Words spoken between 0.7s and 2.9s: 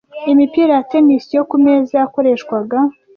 ya tennis yo kumeza yakoreshwaga